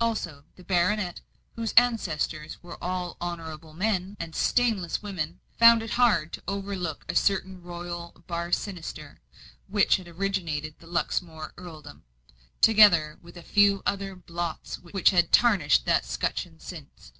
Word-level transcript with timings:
Also 0.00 0.44
the 0.54 0.62
baronet, 0.62 1.20
whose 1.56 1.72
ancestors 1.72 2.62
were 2.62 2.78
all 2.80 3.16
honourable 3.20 3.72
men 3.74 4.16
and 4.20 4.32
stainless 4.36 5.02
women, 5.02 5.40
found 5.58 5.82
it 5.82 5.90
hard 5.98 6.32
to 6.32 6.40
overlook 6.46 7.04
a 7.08 7.16
certain 7.16 7.60
royal 7.60 8.22
bar 8.28 8.52
sinister, 8.52 9.20
which 9.66 9.96
had 9.96 10.06
originated 10.06 10.78
the 10.78 10.86
Luxmore 10.86 11.52
earldom, 11.56 12.04
together 12.60 13.18
with 13.20 13.36
a 13.36 13.42
few 13.42 13.82
other 13.84 14.14
blots 14.14 14.78
which 14.78 15.10
had 15.10 15.32
tarnished 15.32 15.86
that 15.86 16.04
scutcheon 16.06 16.60
since. 16.60 17.12